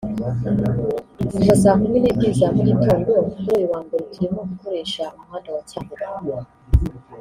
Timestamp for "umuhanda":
5.15-5.49